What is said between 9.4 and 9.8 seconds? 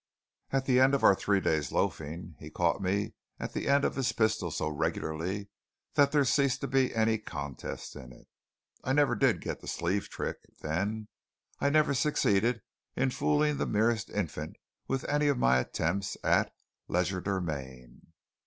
get the